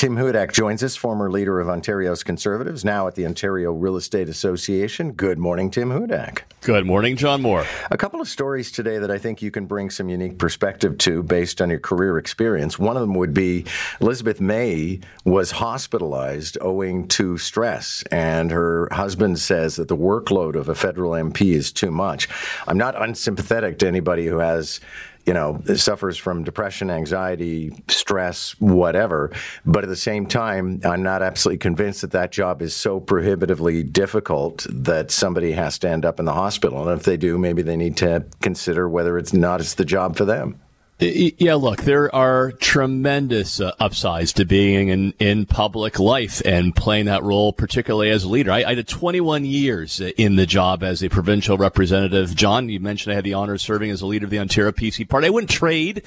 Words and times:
Tim 0.00 0.16
Hudak 0.16 0.52
joins 0.52 0.82
us, 0.82 0.96
former 0.96 1.30
leader 1.30 1.60
of 1.60 1.68
Ontario's 1.68 2.22
Conservatives, 2.22 2.86
now 2.86 3.06
at 3.06 3.16
the 3.16 3.26
Ontario 3.26 3.70
Real 3.70 3.96
Estate 3.96 4.30
Association. 4.30 5.12
Good 5.12 5.38
morning, 5.38 5.70
Tim 5.70 5.90
Hudak. 5.90 6.44
Good 6.62 6.86
morning, 6.86 7.16
John 7.16 7.42
Moore. 7.42 7.66
A 7.90 7.98
couple 7.98 8.18
of 8.18 8.26
stories 8.26 8.72
today 8.72 8.96
that 8.96 9.10
I 9.10 9.18
think 9.18 9.42
you 9.42 9.50
can 9.50 9.66
bring 9.66 9.90
some 9.90 10.08
unique 10.08 10.38
perspective 10.38 10.96
to 10.98 11.22
based 11.22 11.60
on 11.60 11.68
your 11.68 11.80
career 11.80 12.16
experience. 12.16 12.78
One 12.78 12.96
of 12.96 13.02
them 13.02 13.14
would 13.14 13.34
be 13.34 13.66
Elizabeth 14.00 14.40
May 14.40 15.00
was 15.26 15.50
hospitalized 15.50 16.56
owing 16.62 17.06
to 17.08 17.36
stress, 17.36 18.02
and 18.10 18.50
her 18.50 18.88
husband 18.92 19.38
says 19.38 19.76
that 19.76 19.88
the 19.88 19.98
workload 19.98 20.54
of 20.54 20.70
a 20.70 20.74
federal 20.74 21.12
MP 21.12 21.52
is 21.52 21.70
too 21.72 21.90
much. 21.90 22.26
I'm 22.66 22.78
not 22.78 22.98
unsympathetic 22.98 23.78
to 23.80 23.86
anybody 23.86 24.24
who 24.28 24.38
has 24.38 24.80
you 25.26 25.34
know, 25.34 25.60
suffers 25.74 26.16
from 26.16 26.44
depression, 26.44 26.90
anxiety, 26.90 27.72
stress, 27.88 28.52
whatever. 28.60 29.30
But 29.64 29.84
at 29.84 29.88
the 29.90 29.96
same 29.96 30.26
time, 30.26 30.80
I'm 30.84 31.02
not 31.02 31.22
absolutely 31.22 31.58
convinced 31.58 32.00
that 32.02 32.12
that 32.12 32.32
job 32.32 32.62
is 32.62 32.74
so 32.74 33.00
prohibitively 33.00 33.82
difficult 33.82 34.66
that 34.70 35.10
somebody 35.10 35.52
has 35.52 35.78
to 35.80 35.88
end 35.88 36.04
up 36.04 36.18
in 36.18 36.24
the 36.24 36.32
hospital. 36.32 36.88
And 36.88 36.98
if 36.98 37.04
they 37.04 37.16
do, 37.16 37.38
maybe 37.38 37.62
they 37.62 37.76
need 37.76 37.96
to 37.98 38.24
consider 38.40 38.88
whether 38.88 39.18
it's 39.18 39.32
not 39.32 39.60
it's 39.60 39.74
the 39.74 39.84
job 39.84 40.16
for 40.16 40.24
them. 40.24 40.60
Yeah, 41.02 41.54
look, 41.54 41.80
there 41.84 42.14
are 42.14 42.52
tremendous 42.52 43.58
uh, 43.58 43.72
upsides 43.80 44.34
to 44.34 44.44
being 44.44 44.88
in, 44.88 45.14
in 45.18 45.46
public 45.46 45.98
life 45.98 46.42
and 46.44 46.76
playing 46.76 47.06
that 47.06 47.22
role, 47.22 47.54
particularly 47.54 48.10
as 48.10 48.24
a 48.24 48.28
leader. 48.28 48.50
I, 48.50 48.64
I, 48.64 48.74
did 48.74 48.86
21 48.86 49.46
years 49.46 50.00
in 50.00 50.36
the 50.36 50.44
job 50.44 50.82
as 50.82 51.02
a 51.02 51.08
provincial 51.08 51.56
representative. 51.56 52.36
John, 52.36 52.68
you 52.68 52.80
mentioned 52.80 53.12
I 53.12 53.14
had 53.14 53.24
the 53.24 53.32
honor 53.32 53.54
of 53.54 53.62
serving 53.62 53.90
as 53.90 54.02
a 54.02 54.06
leader 54.06 54.26
of 54.26 54.30
the 54.30 54.40
Ontario 54.40 54.72
PC 54.72 55.08
Party. 55.08 55.26
I 55.26 55.30
wouldn't 55.30 55.50
trade 55.50 56.02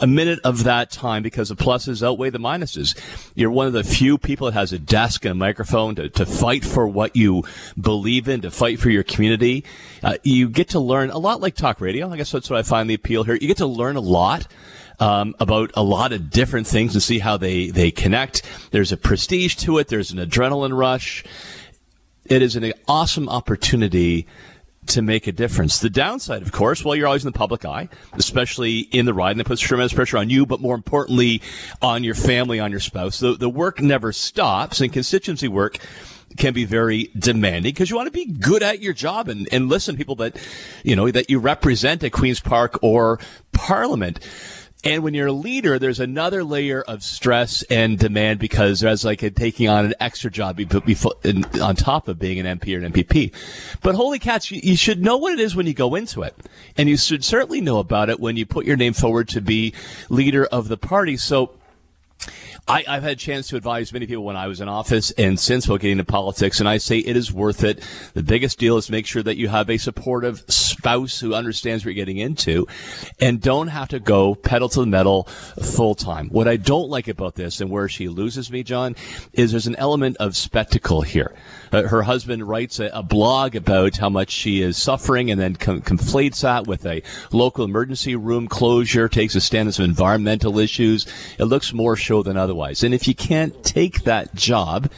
a 0.00 0.06
minute 0.06 0.40
of 0.44 0.64
that 0.64 0.90
time 0.90 1.22
because 1.22 1.50
the 1.50 1.54
pluses 1.54 2.02
outweigh 2.02 2.30
the 2.30 2.38
minuses. 2.38 2.98
You're 3.34 3.50
one 3.50 3.66
of 3.66 3.74
the 3.74 3.84
few 3.84 4.16
people 4.16 4.46
that 4.46 4.54
has 4.54 4.72
a 4.72 4.78
desk 4.78 5.26
and 5.26 5.32
a 5.32 5.34
microphone 5.34 5.94
to, 5.96 6.08
to 6.08 6.24
fight 6.24 6.64
for 6.64 6.88
what 6.88 7.14
you 7.14 7.44
believe 7.78 8.28
in, 8.28 8.40
to 8.40 8.50
fight 8.50 8.80
for 8.80 8.88
your 8.88 9.04
community. 9.04 9.64
Uh, 10.02 10.16
you 10.22 10.48
get 10.48 10.70
to 10.70 10.80
learn 10.80 11.10
a 11.10 11.18
lot 11.18 11.40
like 11.40 11.54
talk 11.54 11.80
radio. 11.80 12.10
I 12.10 12.16
guess 12.16 12.32
that's 12.32 12.48
what 12.48 12.58
I 12.58 12.62
find 12.62 12.88
the 12.88 12.94
appeal 12.94 13.24
here. 13.24 13.34
You 13.34 13.46
get 13.46 13.58
to 13.58 13.66
learn 13.66 13.96
a 13.96 14.00
lot. 14.00 14.21
Um, 15.00 15.34
about 15.40 15.72
a 15.74 15.82
lot 15.82 16.12
of 16.12 16.30
different 16.30 16.68
things 16.68 16.94
and 16.94 17.02
see 17.02 17.18
how 17.18 17.36
they, 17.36 17.70
they 17.70 17.90
connect. 17.90 18.42
There's 18.70 18.92
a 18.92 18.96
prestige 18.96 19.56
to 19.56 19.78
it. 19.78 19.88
There's 19.88 20.12
an 20.12 20.18
adrenaline 20.18 20.78
rush. 20.78 21.24
It 22.24 22.40
is 22.40 22.54
an 22.54 22.72
awesome 22.86 23.28
opportunity 23.28 24.28
to 24.86 25.02
make 25.02 25.26
a 25.26 25.32
difference. 25.32 25.78
The 25.78 25.90
downside, 25.90 26.42
of 26.42 26.52
course, 26.52 26.84
well, 26.84 26.94
you're 26.94 27.06
always 27.06 27.24
in 27.24 27.32
the 27.32 27.38
public 27.38 27.64
eye, 27.64 27.88
especially 28.14 28.80
in 28.80 29.06
the 29.06 29.14
ride, 29.14 29.32
and 29.32 29.40
it 29.40 29.46
puts 29.46 29.60
tremendous 29.60 29.92
pressure 29.92 30.18
on 30.18 30.30
you, 30.30 30.44
but 30.44 30.60
more 30.60 30.74
importantly, 30.74 31.40
on 31.80 32.04
your 32.04 32.14
family, 32.14 32.60
on 32.60 32.70
your 32.70 32.80
spouse. 32.80 33.18
The, 33.18 33.34
the 33.34 33.48
work 33.48 33.80
never 33.80 34.12
stops, 34.12 34.80
and 34.80 34.92
constituency 34.92 35.48
work 35.48 35.78
can 36.36 36.52
be 36.54 36.64
very 36.64 37.10
demanding 37.18 37.72
because 37.72 37.90
you 37.90 37.96
want 37.96 38.06
to 38.06 38.12
be 38.12 38.26
good 38.26 38.62
at 38.62 38.80
your 38.80 38.92
job 38.92 39.28
and, 39.28 39.48
and 39.52 39.68
listen, 39.68 39.96
people 39.96 40.16
that, 40.16 40.36
you 40.82 40.96
know, 40.96 41.10
that 41.10 41.30
you 41.30 41.38
represent 41.38 42.02
at 42.02 42.12
Queen's 42.12 42.40
Park 42.40 42.78
or 42.82 43.18
Parliament. 43.52 44.20
And 44.84 45.04
when 45.04 45.14
you're 45.14 45.28
a 45.28 45.32
leader, 45.32 45.78
there's 45.78 46.00
another 46.00 46.42
layer 46.42 46.82
of 46.82 47.04
stress 47.04 47.62
and 47.64 47.96
demand 47.96 48.40
because 48.40 48.80
there's 48.80 49.04
like 49.04 49.22
a, 49.22 49.30
taking 49.30 49.68
on 49.68 49.84
an 49.84 49.94
extra 50.00 50.28
job 50.28 50.56
before 50.56 51.14
on 51.60 51.76
top 51.76 52.08
of 52.08 52.18
being 52.18 52.44
an 52.44 52.58
MP 52.58 52.74
or 52.74 52.84
an 52.84 52.92
MPP. 52.92 53.32
But 53.80 53.94
holy 53.94 54.18
cats, 54.18 54.50
you, 54.50 54.60
you 54.62 54.76
should 54.76 55.00
know 55.00 55.18
what 55.18 55.32
it 55.32 55.38
is 55.38 55.54
when 55.54 55.66
you 55.66 55.74
go 55.74 55.94
into 55.94 56.22
it. 56.22 56.34
And 56.76 56.88
you 56.88 56.96
should 56.96 57.22
certainly 57.22 57.60
know 57.60 57.78
about 57.78 58.10
it 58.10 58.18
when 58.18 58.36
you 58.36 58.44
put 58.44 58.66
your 58.66 58.76
name 58.76 58.92
forward 58.92 59.28
to 59.28 59.40
be 59.40 59.72
leader 60.08 60.46
of 60.46 60.66
the 60.66 60.76
party. 60.76 61.16
So 61.16 61.52
I, 62.68 62.84
have 62.86 63.02
had 63.02 63.12
a 63.12 63.16
chance 63.16 63.48
to 63.48 63.56
advise 63.56 63.92
many 63.92 64.06
people 64.06 64.24
when 64.24 64.36
I 64.36 64.46
was 64.46 64.60
in 64.60 64.68
office 64.68 65.10
and 65.12 65.38
since 65.38 65.68
while 65.68 65.78
getting 65.78 65.98
into 65.98 66.04
politics, 66.04 66.60
and 66.60 66.68
I 66.68 66.78
say 66.78 66.98
it 66.98 67.16
is 67.16 67.32
worth 67.32 67.64
it. 67.64 67.82
The 68.14 68.22
biggest 68.22 68.58
deal 68.58 68.76
is 68.76 68.88
make 68.88 69.04
sure 69.04 69.22
that 69.22 69.36
you 69.36 69.48
have 69.48 69.68
a 69.68 69.78
supportive 69.78 70.44
spouse 70.48 71.18
who 71.18 71.34
understands 71.34 71.84
what 71.84 71.94
you're 71.94 72.04
getting 72.04 72.18
into 72.18 72.68
and 73.20 73.40
don't 73.40 73.66
have 73.66 73.88
to 73.88 73.98
go 73.98 74.36
pedal 74.36 74.68
to 74.70 74.80
the 74.80 74.86
metal 74.86 75.24
full 75.24 75.96
time. 75.96 76.28
What 76.28 76.46
I 76.46 76.56
don't 76.56 76.88
like 76.88 77.08
about 77.08 77.34
this 77.34 77.60
and 77.60 77.68
where 77.68 77.88
she 77.88 78.08
loses 78.08 78.50
me, 78.50 78.62
John, 78.62 78.94
is 79.32 79.50
there's 79.50 79.66
an 79.66 79.76
element 79.76 80.16
of 80.18 80.36
spectacle 80.36 81.02
here. 81.02 81.34
Uh, 81.72 81.82
her 81.88 82.02
husband 82.02 82.46
writes 82.46 82.78
a, 82.78 82.90
a, 82.92 83.02
blog 83.02 83.56
about 83.56 83.96
how 83.96 84.08
much 84.08 84.30
she 84.30 84.60
is 84.62 84.76
suffering 84.76 85.30
and 85.30 85.40
then 85.40 85.56
com- 85.56 85.80
conflates 85.80 86.42
that 86.42 86.66
with 86.66 86.84
a 86.86 87.02
local 87.32 87.64
emergency 87.64 88.14
room 88.14 88.46
closure, 88.46 89.08
takes 89.08 89.34
a 89.34 89.40
stand 89.40 89.68
on 89.68 89.72
some 89.72 89.84
environmental 89.84 90.58
issues. 90.58 91.06
It 91.38 91.44
looks 91.44 91.72
more 91.72 91.96
show 91.96 92.22
than 92.22 92.36
otherwise. 92.52 92.84
And 92.84 92.94
if 92.94 93.08
you 93.08 93.14
can't 93.14 93.64
take 93.64 94.04
that 94.04 94.34
job, 94.34 94.90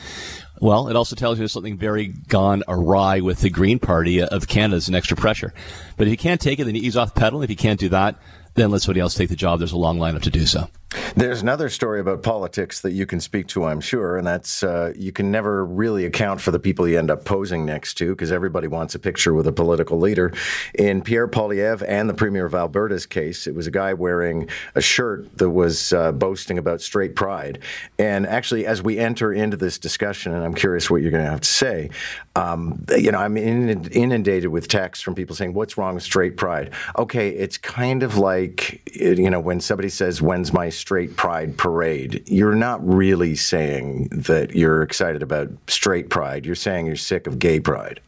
well, 0.60 0.88
it 0.88 0.96
also 0.96 1.14
tells 1.14 1.38
you 1.38 1.42
there's 1.42 1.52
something 1.52 1.78
very 1.78 2.08
gone 2.08 2.62
awry 2.68 3.20
with 3.20 3.40
the 3.40 3.50
Green 3.50 3.78
Party 3.78 4.22
of 4.22 4.48
Canada's 4.48 4.88
an 4.88 4.94
extra 4.94 5.16
pressure. 5.16 5.54
But 5.96 6.06
if 6.06 6.10
you 6.10 6.16
can't 6.16 6.40
take 6.40 6.58
it, 6.58 6.64
then 6.64 6.74
you 6.74 6.82
ease 6.82 6.96
off 6.96 7.14
the 7.14 7.20
pedal. 7.20 7.42
If 7.42 7.50
you 7.50 7.56
can't 7.56 7.78
do 7.78 7.88
that, 7.90 8.16
then 8.54 8.70
let 8.70 8.82
somebody 8.82 9.00
else 9.00 9.14
take 9.14 9.28
the 9.28 9.36
job. 9.36 9.60
There's 9.60 9.72
a 9.72 9.76
long 9.76 9.98
lineup 9.98 10.22
to 10.22 10.30
do 10.30 10.46
so. 10.46 10.68
There's 11.16 11.42
another 11.42 11.68
story 11.68 12.00
about 12.00 12.22
politics 12.22 12.80
that 12.80 12.92
you 12.92 13.06
can 13.06 13.20
speak 13.20 13.46
to, 13.48 13.64
I'm 13.64 13.80
sure, 13.80 14.16
and 14.16 14.26
that's 14.26 14.62
uh, 14.62 14.92
you 14.96 15.12
can 15.12 15.30
never 15.30 15.64
really 15.64 16.04
account 16.04 16.40
for 16.40 16.50
the 16.50 16.58
people 16.58 16.88
you 16.88 16.98
end 16.98 17.10
up 17.10 17.24
posing 17.24 17.64
next 17.64 17.94
to 17.94 18.10
because 18.10 18.32
everybody 18.32 18.66
wants 18.66 18.94
a 18.94 18.98
picture 18.98 19.34
with 19.34 19.46
a 19.46 19.52
political 19.52 19.98
leader. 19.98 20.32
In 20.74 21.02
Pierre 21.02 21.28
Poilievre 21.28 21.84
and 21.86 22.08
the 22.08 22.14
Premier 22.14 22.46
of 22.46 22.54
Alberta's 22.54 23.06
case, 23.06 23.46
it 23.46 23.54
was 23.54 23.66
a 23.66 23.70
guy 23.70 23.94
wearing 23.94 24.48
a 24.74 24.80
shirt 24.80 25.38
that 25.38 25.50
was 25.50 25.92
uh, 25.92 26.12
boasting 26.12 26.58
about 26.58 26.80
straight 26.80 27.16
pride. 27.16 27.60
And 27.98 28.26
actually, 28.26 28.66
as 28.66 28.82
we 28.82 28.98
enter 28.98 29.32
into 29.32 29.56
this 29.56 29.78
discussion, 29.78 30.32
and 30.32 30.44
I'm 30.44 30.54
curious 30.54 30.90
what 30.90 31.02
you're 31.02 31.10
going 31.10 31.24
to 31.24 31.30
have 31.30 31.40
to 31.40 31.48
say, 31.48 31.90
um, 32.36 32.84
you 32.96 33.12
know, 33.12 33.18
I'm 33.18 33.36
inundated 33.36 34.50
with 34.50 34.66
texts 34.66 35.02
from 35.02 35.14
people 35.14 35.36
saying, 35.36 35.54
"What's 35.54 35.78
wrong 35.78 35.94
with 35.94 36.02
straight 36.02 36.36
pride?" 36.36 36.72
Okay, 36.98 37.28
it's 37.28 37.58
kind 37.58 38.02
of 38.02 38.18
like 38.18 38.82
you 38.92 39.30
know 39.30 39.38
when 39.38 39.60
somebody 39.60 39.88
says, 39.88 40.20
"When's 40.20 40.52
my 40.52 40.68
straight 40.84 41.16
pride 41.16 41.56
parade, 41.56 42.22
you're 42.26 42.54
not 42.54 42.86
really 42.86 43.34
saying 43.34 44.06
that 44.12 44.54
you're 44.54 44.82
excited 44.82 45.22
about 45.22 45.48
straight 45.66 46.10
pride. 46.10 46.44
You're 46.44 46.54
saying 46.54 46.84
you're 46.84 46.94
sick 46.94 47.26
of 47.26 47.38
gay 47.38 47.58
pride. 47.58 48.00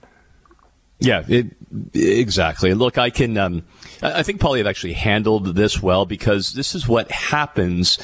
Yeah, 1.00 1.25
it, 1.26 1.47
exactly. 1.94 2.75
Look, 2.75 2.98
I 2.98 3.09
can. 3.09 3.38
Um, 3.38 3.62
I 4.03 4.22
think 4.22 4.42
Poilievre 4.42 4.69
actually 4.69 4.92
handled 4.92 5.56
this 5.56 5.82
well 5.82 6.04
because 6.04 6.53
this 6.53 6.75
is 6.75 6.86
what 6.86 7.10
happens 7.10 7.98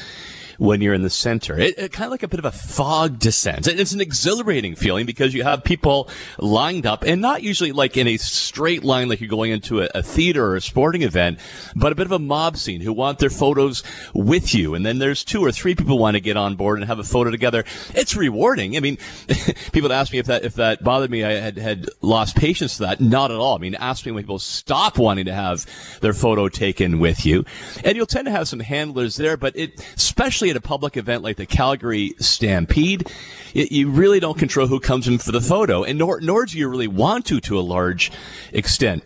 when 0.57 0.81
you're 0.81 0.93
in 0.93 1.01
the 1.01 1.09
center. 1.09 1.57
It, 1.57 1.77
it 1.77 1.91
kind 1.91 2.05
of 2.05 2.11
like 2.11 2.23
a 2.23 2.27
bit 2.27 2.39
of 2.39 2.45
a 2.45 2.51
fog 2.51 3.19
descent. 3.19 3.67
It's 3.67 3.91
an 3.91 4.01
exhilarating 4.01 4.75
feeling 4.75 5.05
because 5.05 5.33
you 5.33 5.43
have 5.43 5.63
people 5.63 6.09
lined 6.37 6.85
up 6.85 7.03
and 7.03 7.21
not 7.21 7.43
usually 7.43 7.71
like 7.71 7.97
in 7.97 8.07
a 8.07 8.17
straight 8.17 8.83
line 8.83 9.09
like 9.09 9.21
you're 9.21 9.29
going 9.29 9.51
into 9.51 9.81
a, 9.81 9.89
a 9.95 10.03
theater 10.03 10.45
or 10.45 10.55
a 10.55 10.61
sporting 10.61 11.01
event, 11.01 11.39
but 11.75 11.91
a 11.91 11.95
bit 11.95 12.05
of 12.05 12.11
a 12.11 12.19
mob 12.19 12.57
scene 12.57 12.81
who 12.81 12.93
want 12.93 13.19
their 13.19 13.29
photos 13.29 13.83
with 14.13 14.53
you. 14.53 14.75
And 14.75 14.85
then 14.85 14.99
there's 14.99 15.23
two 15.23 15.43
or 15.43 15.51
three 15.51 15.75
people 15.75 15.97
want 15.97 16.15
to 16.15 16.21
get 16.21 16.37
on 16.37 16.55
board 16.55 16.79
and 16.79 16.87
have 16.87 16.99
a 16.99 17.03
photo 17.03 17.31
together. 17.31 17.63
It's 17.93 18.15
rewarding. 18.15 18.77
I 18.77 18.79
mean, 18.79 18.97
people 19.71 19.91
ask 19.91 20.11
me 20.11 20.19
if 20.19 20.27
that, 20.27 20.43
if 20.43 20.55
that 20.55 20.83
bothered 20.83 21.11
me. 21.11 21.23
I 21.23 21.33
had, 21.33 21.57
had 21.57 21.89
lost 22.01 22.35
patience 22.35 22.77
to 22.77 22.83
that. 22.83 23.01
Not 23.01 23.31
at 23.31 23.37
all. 23.37 23.55
I 23.55 23.59
mean, 23.59 23.75
ask 23.75 24.05
me 24.05 24.11
when 24.11 24.23
people 24.23 24.39
stop 24.39 24.97
wanting 24.97 25.25
to 25.25 25.33
have 25.33 25.65
their 26.01 26.13
photo 26.13 26.49
taken 26.49 26.99
with 26.99 27.25
you. 27.25 27.45
And 27.83 27.95
you'll 27.95 28.05
tend 28.05 28.25
to 28.25 28.31
have 28.31 28.47
some 28.47 28.59
handlers 28.59 29.15
there, 29.15 29.37
but 29.37 29.55
it, 29.55 29.85
especially 29.95 30.52
at 30.53 30.57
a 30.57 30.61
public 30.61 30.95
event 30.97 31.23
like 31.23 31.37
the 31.37 31.45
Calgary 31.45 32.13
Stampede, 32.19 33.09
it, 33.53 33.71
you 33.71 33.89
really 33.89 34.19
don't 34.19 34.37
control 34.37 34.67
who 34.67 34.79
comes 34.79 35.07
in 35.07 35.17
for 35.17 35.31
the 35.31 35.41
photo, 35.41 35.83
and 35.83 35.97
nor, 35.97 36.21
nor 36.21 36.45
do 36.45 36.57
you 36.57 36.67
really 36.67 36.87
want 36.87 37.25
to 37.25 37.39
to 37.41 37.59
a 37.59 37.61
large 37.61 38.11
extent. 38.51 39.03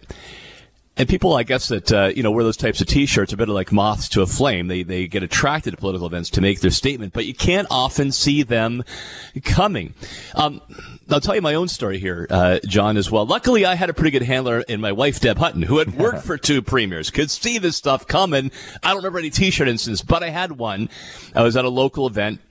And 0.97 1.07
people, 1.07 1.35
I 1.35 1.43
guess 1.43 1.67
that 1.67 1.91
uh, 1.91 2.11
you 2.15 2.23
know 2.23 2.31
wear 2.31 2.43
those 2.43 2.57
types 2.57 2.81
of 2.81 2.87
T-shirts 2.87 3.31
a 3.31 3.37
bit 3.37 3.47
like 3.49 3.71
moths 3.71 4.09
to 4.09 4.23
a 4.23 4.25
flame. 4.25 4.67
They 4.67 4.81
they 4.81 5.07
get 5.07 5.21
attracted 5.21 5.71
to 5.71 5.77
political 5.77 6.07
events 6.07 6.31
to 6.31 6.41
make 6.41 6.61
their 6.61 6.71
statement, 6.71 7.13
but 7.13 7.25
you 7.25 7.35
can't 7.35 7.67
often 7.69 8.11
see 8.11 8.41
them 8.41 8.83
coming. 9.43 9.93
Um, 10.33 10.61
I'll 11.09 11.21
tell 11.21 11.35
you 11.35 11.41
my 11.41 11.53
own 11.53 11.67
story 11.67 11.99
here, 11.99 12.25
uh, 12.29 12.59
John, 12.65 12.97
as 12.97 13.11
well. 13.11 13.25
Luckily, 13.25 13.65
I 13.65 13.75
had 13.75 13.89
a 13.89 13.93
pretty 13.93 14.11
good 14.11 14.23
handler 14.23 14.61
in 14.61 14.81
my 14.81 14.91
wife, 14.91 15.19
Deb 15.19 15.37
Hutton, 15.37 15.61
who 15.61 15.77
had 15.77 15.95
worked 15.95 16.21
for 16.25 16.37
two 16.37 16.61
premiers, 16.61 17.11
could 17.11 17.29
see 17.29 17.59
this 17.59 17.77
stuff 17.77 18.07
coming. 18.07 18.51
I 18.81 18.89
don't 18.89 18.97
remember 18.97 19.19
any 19.19 19.29
T-shirt 19.29 19.67
instances, 19.67 20.03
but 20.03 20.23
I 20.23 20.29
had 20.29 20.53
one. 20.53 20.89
I 21.35 21.43
was 21.43 21.55
at 21.55 21.63
a 21.63 21.69
local 21.69 22.07
event 22.07 22.41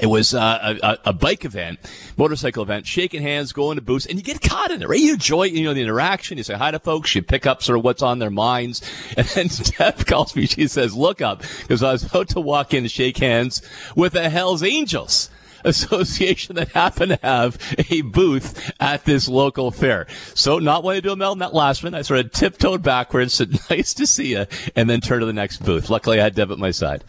it 0.00 0.06
was 0.06 0.34
uh, 0.34 0.76
a, 0.82 0.98
a, 1.06 1.12
bike 1.12 1.44
event, 1.44 1.78
motorcycle 2.16 2.62
event, 2.62 2.86
shaking 2.86 3.22
hands, 3.22 3.52
going 3.52 3.76
to 3.76 3.82
booths, 3.82 4.06
and 4.06 4.18
you 4.18 4.24
get 4.24 4.40
caught 4.40 4.70
in 4.70 4.82
it, 4.82 4.88
right? 4.88 4.98
You 4.98 5.14
enjoy, 5.14 5.44
you 5.44 5.64
know, 5.64 5.74
the 5.74 5.82
interaction. 5.82 6.38
You 6.38 6.44
say 6.44 6.54
hi 6.54 6.70
to 6.70 6.78
folks. 6.78 7.14
You 7.14 7.22
pick 7.22 7.46
up 7.46 7.62
sort 7.62 7.78
of 7.78 7.84
what's 7.84 8.02
on 8.02 8.18
their 8.18 8.30
minds. 8.30 8.82
And 9.18 9.26
then 9.28 9.48
Steph 9.48 10.06
calls 10.06 10.36
me. 10.36 10.46
She 10.46 10.68
says, 10.68 10.94
look 10.94 11.20
up, 11.20 11.42
because 11.62 11.82
I 11.82 11.92
was 11.92 12.04
about 12.04 12.28
to 12.30 12.40
walk 12.40 12.72
in 12.72 12.84
to 12.84 12.88
shake 12.88 13.18
hands 13.18 13.62
with 13.96 14.12
the 14.12 14.30
Hells 14.30 14.62
Angels. 14.62 15.28
Association 15.64 16.56
that 16.56 16.68
happened 16.68 17.12
to 17.12 17.18
have 17.22 17.58
a 17.90 18.02
booth 18.02 18.72
at 18.80 19.04
this 19.04 19.28
local 19.28 19.70
fair. 19.70 20.06
So 20.34 20.58
not 20.58 20.82
wanting 20.82 21.02
to 21.02 21.08
do 21.08 21.12
a 21.12 21.16
Mel 21.16 21.34
that 21.36 21.52
Lastman, 21.52 21.94
I 21.94 22.02
sort 22.02 22.20
of 22.20 22.32
tiptoed 22.32 22.82
backwards, 22.82 23.34
said, 23.34 23.58
nice 23.70 23.94
to 23.94 24.06
see 24.06 24.32
you, 24.32 24.46
and 24.74 24.88
then 24.88 25.00
turned 25.00 25.20
to 25.20 25.26
the 25.26 25.32
next 25.32 25.64
booth. 25.64 25.90
Luckily, 25.90 26.20
I 26.20 26.24
had 26.24 26.34
Deb 26.34 26.50
at 26.50 26.58
my 26.58 26.70
side. 26.70 27.04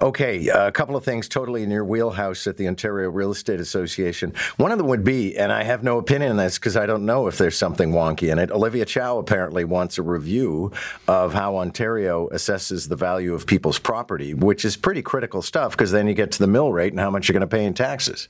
Okay, 0.00 0.48
a 0.48 0.70
couple 0.70 0.96
of 0.96 1.04
things 1.04 1.28
totally 1.28 1.62
in 1.62 1.70
your 1.70 1.84
wheelhouse 1.84 2.46
at 2.46 2.56
the 2.56 2.68
Ontario 2.68 3.10
Real 3.10 3.32
Estate 3.32 3.60
Association. 3.60 4.32
One 4.56 4.72
of 4.72 4.78
them 4.78 4.86
would 4.86 5.04
be, 5.04 5.36
and 5.36 5.52
I 5.52 5.64
have 5.64 5.82
no 5.82 5.98
opinion 5.98 6.30
on 6.32 6.36
this 6.36 6.58
because 6.58 6.76
I 6.76 6.86
don't 6.86 7.04
know 7.04 7.26
if 7.26 7.38
there's 7.38 7.56
something 7.56 7.92
wonky 7.92 8.30
in 8.30 8.38
it. 8.38 8.50
Olivia 8.50 8.84
Chow 8.84 9.18
apparently 9.18 9.64
wants 9.64 9.98
a 9.98 10.02
review 10.02 10.72
of 11.08 11.34
how 11.34 11.56
Ontario 11.56 12.28
assesses 12.28 12.88
the 12.88 12.96
value 12.96 13.34
of 13.34 13.46
people's 13.46 13.78
property, 13.78 14.34
which 14.34 14.64
is 14.64 14.76
pretty 14.76 15.02
critical 15.02 15.42
stuff 15.42 15.72
because 15.72 15.90
then 15.90 16.06
you 16.06 16.14
get 16.14 16.32
to 16.32 16.38
the 16.38 16.46
mill 16.46 16.72
rate 16.72 16.92
and 16.92 17.00
how 17.00 17.10
much 17.10 17.28
you're 17.28 17.34
going 17.34 17.40
to 17.40 17.46
pay 17.46 17.64
in 17.70 17.74
taxes. 17.74 18.28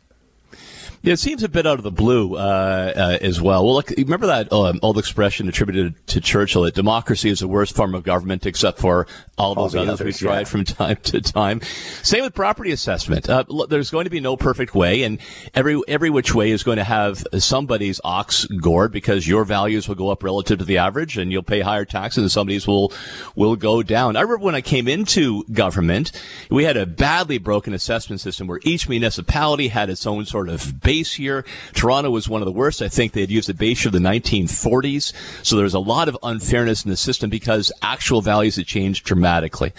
Yeah, 1.02 1.14
it 1.14 1.19
seems 1.19 1.43
a 1.43 1.49
bit 1.49 1.67
out 1.67 1.79
of 1.79 1.82
the 1.82 1.91
blue 1.91 2.37
uh, 2.37 2.93
uh, 2.94 3.19
as 3.23 3.41
well. 3.41 3.64
Well, 3.64 3.75
look, 3.75 3.88
remember 3.97 4.26
that 4.26 4.52
um, 4.52 4.79
old 4.82 4.99
expression 4.99 5.49
attributed 5.49 5.94
to 6.08 6.20
Churchill 6.20 6.62
that 6.62 6.75
democracy 6.75 7.31
is 7.31 7.41
the 7.41 7.49
worst 7.49 7.75
form 7.75 7.94
of 7.94 8.02
government, 8.02 8.44
except 8.44 8.79
for 8.79 9.06
all 9.38 9.55
those 9.55 9.75
all 9.75 9.82
others, 9.82 10.02
others, 10.02 10.20
we 10.20 10.26
tried 10.26 10.41
yeah. 10.41 10.44
from 10.44 10.64
time 10.67 10.97
to 10.97 11.23
time. 11.23 11.62
Same 12.02 12.23
with 12.23 12.35
property 12.35 12.70
assessment. 12.70 13.31
Uh, 13.31 13.44
there's 13.70 13.91
going 13.91 14.05
to 14.05 14.11
be 14.11 14.20
no 14.20 14.37
perfect 14.37 14.75
way, 14.75 15.05
and 15.05 15.20
every 15.55 15.81
every 15.88 16.11
which 16.11 16.35
way 16.35 16.50
is 16.50 16.62
going 16.62 16.76
to 16.76 16.85
have 16.85 17.25
somebody's 17.38 17.99
ox 18.05 18.44
gored 18.44 18.93
because 18.93 19.26
your 19.26 19.47
values 19.47 19.88
will 19.88 19.94
go 19.94 20.11
up 20.11 20.23
relative 20.23 20.58
to 20.58 20.67
the 20.67 20.76
average, 20.76 21.17
and 21.17 21.32
you'll 21.32 21.43
pay 21.43 21.61
higher 21.61 21.87
taxes, 21.87 22.23
and 22.25 22.31
somebody's 22.31 22.67
will 22.67 22.93
will 23.35 23.56
go 23.56 23.82
down. 23.82 24.17
I 24.17 24.20
remember 24.20 24.44
when 24.44 24.55
I 24.55 24.61
came 24.61 24.87
into 24.87 25.44
government, 25.44 26.12
we 26.50 26.64
had 26.64 26.76
a 26.76 26.85
badly 26.85 27.38
broken 27.38 27.73
assessment 27.73 28.20
system 28.20 28.47
where 28.47 28.61
each 28.64 28.87
municipality 28.87 29.69
had 29.69 29.88
its 29.88 30.06
own 30.06 30.26
sort 30.26 30.50
of 30.50 30.79
base 30.90 31.20
year. 31.20 31.44
Toronto 31.72 32.10
was 32.10 32.28
one 32.28 32.42
of 32.42 32.46
the 32.46 32.52
worst. 32.52 32.82
I 32.82 32.88
think 32.88 33.12
they 33.12 33.20
had 33.20 33.31
used 33.31 33.48
a 33.48 33.54
base 33.54 33.84
year 33.84 33.90
of 33.90 33.92
the 33.92 34.08
1940s. 34.08 35.12
So 35.46 35.54
there 35.54 35.62
was 35.62 35.72
a 35.72 35.78
lot 35.78 36.08
of 36.08 36.19
unfairness 36.20 36.84
in 36.84 36.90
the 36.90 36.96
system 36.96 37.31
because 37.31 37.70
actual 37.81 38.22
values 38.22 38.56
had 38.56 38.66
changed 38.66 39.04
dramatically. 39.04 39.72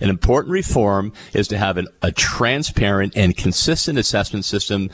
An 0.00 0.10
important 0.10 0.50
reform 0.50 1.12
is 1.32 1.46
to 1.48 1.56
have 1.56 1.76
an, 1.76 1.86
a 2.02 2.10
transparent 2.10 3.16
and 3.16 3.36
consistent 3.36 3.96
assessment 3.96 4.44
system 4.44 4.90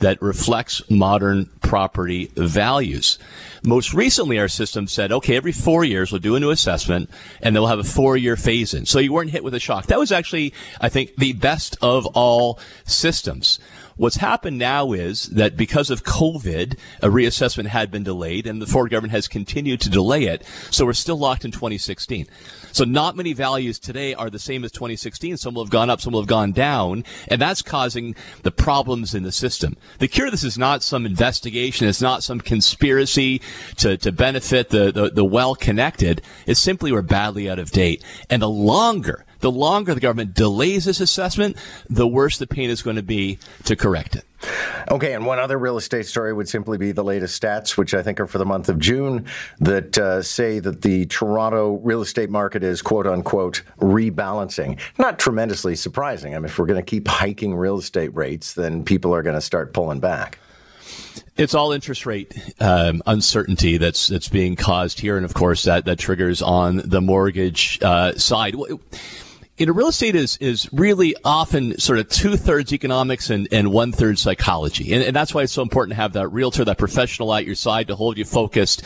that 0.00 0.20
reflects 0.20 0.82
modern 0.90 1.46
property 1.62 2.30
values. 2.36 3.18
Most 3.64 3.94
recently, 3.94 4.38
our 4.38 4.48
system 4.48 4.86
said, 4.86 5.10
okay, 5.10 5.36
every 5.36 5.52
four 5.52 5.84
years 5.84 6.12
we'll 6.12 6.20
do 6.20 6.36
a 6.36 6.40
new 6.40 6.50
assessment 6.50 7.08
and 7.40 7.56
they'll 7.56 7.66
have 7.66 7.78
a 7.78 7.84
four 7.84 8.18
year 8.18 8.36
phase 8.36 8.74
in. 8.74 8.84
So 8.84 8.98
you 8.98 9.10
weren't 9.10 9.30
hit 9.30 9.42
with 9.42 9.54
a 9.54 9.60
shock. 9.60 9.86
That 9.86 9.98
was 9.98 10.12
actually, 10.12 10.52
I 10.82 10.90
think, 10.90 11.16
the 11.16 11.32
best 11.32 11.78
of 11.80 12.04
all 12.08 12.58
systems. 12.84 13.58
What's 13.96 14.16
happened 14.16 14.58
now 14.58 14.92
is 14.92 15.28
that 15.30 15.56
because 15.56 15.88
of 15.88 16.02
COVID, 16.02 16.76
a 17.00 17.08
reassessment 17.08 17.66
had 17.66 17.90
been 17.90 18.02
delayed 18.02 18.46
and 18.46 18.60
the 18.60 18.66
Ford 18.66 18.90
government 18.90 19.12
has 19.12 19.28
continued 19.28 19.80
to 19.82 19.90
delay 19.90 20.24
it. 20.24 20.44
So 20.70 20.84
we're 20.84 20.94
still 20.94 21.16
locked 21.16 21.44
in 21.44 21.52
2016. 21.52 22.26
So 22.72 22.84
not 22.84 23.14
many 23.14 23.32
values 23.34 23.78
today 23.78 24.14
are 24.14 24.30
the 24.30 24.40
same 24.40 24.64
as 24.64 24.72
2016. 24.72 25.36
Some 25.36 25.54
will 25.54 25.64
have 25.64 25.70
gone 25.70 25.90
up, 25.90 26.00
some 26.00 26.12
will 26.12 26.20
have 26.20 26.28
gone 26.28 26.50
down, 26.50 27.04
and 27.28 27.40
that's 27.40 27.62
causing 27.62 28.16
the 28.42 28.50
problems 28.50 29.14
in 29.14 29.22
the 29.22 29.30
system. 29.30 29.76
The 30.00 30.08
cure 30.08 30.28
this 30.28 30.42
is 30.42 30.58
not 30.58 30.82
some 30.82 31.06
investigation. 31.06 31.86
It's 31.86 32.02
not 32.02 32.24
some 32.24 32.40
conspiracy 32.40 33.40
to, 33.76 33.96
to 33.98 34.10
benefit 34.10 34.70
the, 34.70 34.90
the, 34.90 35.10
the 35.10 35.24
well 35.24 35.54
connected. 35.54 36.20
It's 36.46 36.58
simply 36.58 36.90
we're 36.90 37.02
badly 37.02 37.48
out 37.48 37.60
of 37.60 37.70
date. 37.70 38.02
And 38.28 38.42
the 38.42 38.48
longer 38.48 39.24
the 39.44 39.50
longer 39.50 39.92
the 39.92 40.00
government 40.00 40.32
delays 40.32 40.86
this 40.86 41.00
assessment, 41.00 41.54
the 41.90 42.08
worse 42.08 42.38
the 42.38 42.46
pain 42.46 42.70
is 42.70 42.80
going 42.80 42.96
to 42.96 43.02
be 43.02 43.38
to 43.64 43.76
correct 43.76 44.16
it. 44.16 44.24
Okay, 44.90 45.12
and 45.12 45.26
one 45.26 45.38
other 45.38 45.58
real 45.58 45.76
estate 45.76 46.06
story 46.06 46.32
would 46.32 46.48
simply 46.48 46.78
be 46.78 46.92
the 46.92 47.04
latest 47.04 47.42
stats, 47.42 47.76
which 47.76 47.92
I 47.92 48.02
think 48.02 48.20
are 48.20 48.26
for 48.26 48.38
the 48.38 48.46
month 48.46 48.70
of 48.70 48.78
June, 48.78 49.26
that 49.60 49.98
uh, 49.98 50.22
say 50.22 50.60
that 50.60 50.80
the 50.80 51.04
Toronto 51.06 51.74
real 51.82 52.00
estate 52.00 52.30
market 52.30 52.64
is 52.64 52.80
quote 52.80 53.06
unquote 53.06 53.62
rebalancing. 53.80 54.80
Not 54.98 55.18
tremendously 55.18 55.76
surprising. 55.76 56.34
I 56.34 56.38
mean, 56.38 56.46
if 56.46 56.58
we're 56.58 56.64
going 56.64 56.80
to 56.80 56.90
keep 56.90 57.06
hiking 57.06 57.54
real 57.54 57.76
estate 57.76 58.14
rates, 58.14 58.54
then 58.54 58.82
people 58.82 59.14
are 59.14 59.22
going 59.22 59.36
to 59.36 59.42
start 59.42 59.74
pulling 59.74 60.00
back. 60.00 60.38
It's 61.36 61.54
all 61.54 61.72
interest 61.72 62.06
rate 62.06 62.32
um, 62.60 63.02
uncertainty 63.06 63.76
that's 63.76 64.06
that's 64.06 64.28
being 64.28 64.54
caused 64.56 65.00
here, 65.00 65.16
and 65.16 65.24
of 65.24 65.34
course 65.34 65.64
that 65.64 65.84
that 65.86 65.98
triggers 65.98 66.40
on 66.42 66.80
the 66.84 67.00
mortgage 67.00 67.78
uh, 67.82 68.14
side 68.14 68.54
you 69.56 69.66
know, 69.66 69.72
real 69.72 69.86
estate 69.86 70.16
is, 70.16 70.36
is 70.38 70.68
really 70.72 71.14
often 71.24 71.78
sort 71.78 72.00
of 72.00 72.08
two 72.08 72.36
thirds 72.36 72.72
economics 72.72 73.30
and, 73.30 73.46
and 73.52 73.70
one 73.70 73.92
third 73.92 74.18
psychology. 74.18 74.92
And, 74.92 75.04
and, 75.04 75.14
that's 75.14 75.32
why 75.32 75.42
it's 75.42 75.52
so 75.52 75.62
important 75.62 75.92
to 75.92 76.02
have 76.02 76.14
that 76.14 76.26
realtor, 76.28 76.64
that 76.64 76.76
professional 76.76 77.32
at 77.32 77.44
your 77.44 77.54
side 77.54 77.86
to 77.86 77.94
hold 77.94 78.18
you 78.18 78.24
focused 78.24 78.82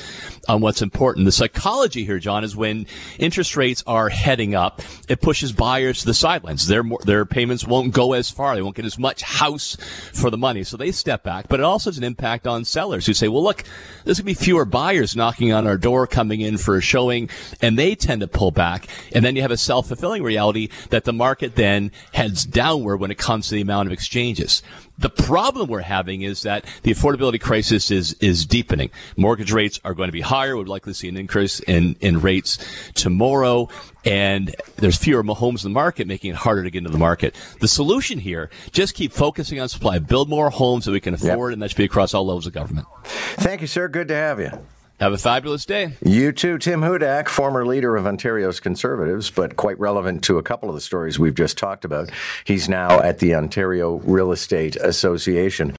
on 0.46 0.60
what's 0.60 0.82
important. 0.82 1.24
The 1.24 1.32
psychology 1.32 2.04
here, 2.04 2.18
John, 2.18 2.44
is 2.44 2.54
when 2.54 2.86
interest 3.18 3.56
rates 3.56 3.82
are 3.86 4.10
heading 4.10 4.54
up, 4.54 4.82
it 5.08 5.22
pushes 5.22 5.52
buyers 5.52 6.00
to 6.00 6.06
the 6.06 6.12
sidelines. 6.12 6.66
Their, 6.66 6.82
their 7.06 7.24
payments 7.24 7.66
won't 7.66 7.94
go 7.94 8.12
as 8.12 8.28
far. 8.28 8.54
They 8.54 8.60
won't 8.60 8.76
get 8.76 8.84
as 8.84 8.98
much 8.98 9.22
house 9.22 9.78
for 10.12 10.28
the 10.28 10.36
money. 10.36 10.64
So 10.64 10.76
they 10.76 10.92
step 10.92 11.22
back. 11.22 11.48
But 11.48 11.60
it 11.60 11.64
also 11.64 11.88
has 11.88 11.96
an 11.96 12.04
impact 12.04 12.46
on 12.46 12.66
sellers 12.66 13.06
who 13.06 13.14
say, 13.14 13.28
well, 13.28 13.42
look, 13.42 13.64
there's 14.04 14.20
going 14.20 14.34
to 14.34 14.38
be 14.38 14.44
fewer 14.44 14.66
buyers 14.66 15.16
knocking 15.16 15.50
on 15.50 15.66
our 15.66 15.78
door 15.78 16.06
coming 16.06 16.42
in 16.42 16.58
for 16.58 16.76
a 16.76 16.82
showing. 16.82 17.30
And 17.62 17.78
they 17.78 17.94
tend 17.94 18.20
to 18.20 18.28
pull 18.28 18.50
back. 18.50 18.86
And 19.14 19.24
then 19.24 19.34
you 19.34 19.40
have 19.40 19.50
a 19.50 19.56
self 19.56 19.88
fulfilling 19.88 20.22
reality 20.22 20.57
that 20.90 21.04
the 21.04 21.12
market 21.12 21.54
then 21.54 21.92
heads 22.12 22.44
downward 22.44 22.98
when 22.98 23.10
it 23.10 23.18
comes 23.18 23.48
to 23.48 23.54
the 23.54 23.60
amount 23.60 23.86
of 23.86 23.92
exchanges. 23.92 24.62
The 24.98 25.10
problem 25.10 25.68
we're 25.68 25.80
having 25.80 26.22
is 26.22 26.42
that 26.42 26.64
the 26.82 26.92
affordability 26.92 27.40
crisis 27.40 27.90
is 27.90 28.14
is 28.14 28.44
deepening. 28.44 28.90
Mortgage 29.16 29.52
rates 29.52 29.78
are 29.84 29.94
going 29.94 30.08
to 30.08 30.12
be 30.12 30.20
higher. 30.20 30.56
We'd 30.56 30.66
likely 30.66 30.92
see 30.92 31.08
an 31.08 31.16
increase 31.16 31.60
in, 31.60 31.94
in 32.00 32.20
rates 32.20 32.58
tomorrow. 32.94 33.68
And 34.04 34.54
there's 34.76 34.96
fewer 34.96 35.22
homes 35.22 35.64
in 35.64 35.70
the 35.70 35.74
market, 35.74 36.06
making 36.06 36.30
it 36.30 36.36
harder 36.36 36.64
to 36.64 36.70
get 36.70 36.78
into 36.78 36.90
the 36.90 36.98
market. 36.98 37.36
The 37.60 37.68
solution 37.68 38.18
here, 38.18 38.50
just 38.72 38.94
keep 38.94 39.12
focusing 39.12 39.60
on 39.60 39.68
supply, 39.68 39.98
build 39.98 40.28
more 40.28 40.50
homes 40.50 40.86
that 40.86 40.92
we 40.92 41.00
can 41.00 41.14
afford, 41.14 41.50
yep. 41.50 41.54
and 41.54 41.62
that 41.62 41.70
should 41.70 41.76
be 41.76 41.84
across 41.84 42.14
all 42.14 42.26
levels 42.26 42.46
of 42.46 42.52
government. 42.52 42.86
Thank 43.04 43.60
you, 43.60 43.66
sir. 43.66 43.86
Good 43.88 44.08
to 44.08 44.14
have 44.14 44.40
you. 44.40 44.50
Have 45.00 45.12
a 45.12 45.18
fabulous 45.18 45.64
day. 45.64 45.92
You 46.04 46.32
too, 46.32 46.58
Tim 46.58 46.80
Hudak, 46.80 47.28
former 47.28 47.64
leader 47.64 47.94
of 47.94 48.04
Ontario's 48.04 48.58
Conservatives, 48.58 49.30
but 49.30 49.54
quite 49.54 49.78
relevant 49.78 50.24
to 50.24 50.38
a 50.38 50.42
couple 50.42 50.68
of 50.68 50.74
the 50.74 50.80
stories 50.80 51.20
we've 51.20 51.36
just 51.36 51.56
talked 51.56 51.84
about. 51.84 52.10
He's 52.42 52.68
now 52.68 52.98
at 53.00 53.20
the 53.20 53.36
Ontario 53.36 53.98
Real 53.98 54.32
Estate 54.32 54.74
Association. 54.74 55.76